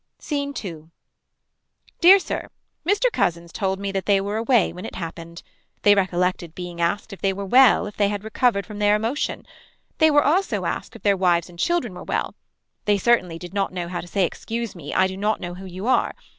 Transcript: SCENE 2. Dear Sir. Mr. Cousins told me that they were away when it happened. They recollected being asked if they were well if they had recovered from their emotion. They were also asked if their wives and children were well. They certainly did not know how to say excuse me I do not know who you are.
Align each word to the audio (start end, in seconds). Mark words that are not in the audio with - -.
SCENE 0.17 0.51
2. 0.55 0.89
Dear 1.99 2.17
Sir. 2.17 2.49
Mr. 2.83 3.11
Cousins 3.13 3.51
told 3.53 3.77
me 3.79 3.91
that 3.91 4.07
they 4.07 4.19
were 4.19 4.37
away 4.37 4.73
when 4.73 4.83
it 4.83 4.95
happened. 4.95 5.43
They 5.83 5.93
recollected 5.93 6.55
being 6.55 6.81
asked 6.81 7.13
if 7.13 7.21
they 7.21 7.31
were 7.31 7.45
well 7.45 7.85
if 7.85 7.97
they 7.97 8.09
had 8.09 8.23
recovered 8.23 8.65
from 8.65 8.79
their 8.79 8.95
emotion. 8.95 9.45
They 9.99 10.09
were 10.09 10.23
also 10.23 10.65
asked 10.65 10.95
if 10.95 11.03
their 11.03 11.15
wives 11.15 11.51
and 11.51 11.59
children 11.59 11.93
were 11.93 12.03
well. 12.03 12.33
They 12.85 12.97
certainly 12.97 13.37
did 13.37 13.53
not 13.53 13.71
know 13.73 13.87
how 13.89 14.01
to 14.01 14.07
say 14.07 14.25
excuse 14.25 14.73
me 14.73 14.91
I 14.91 15.05
do 15.05 15.17
not 15.17 15.39
know 15.39 15.53
who 15.53 15.67
you 15.67 15.85
are. 15.85 16.15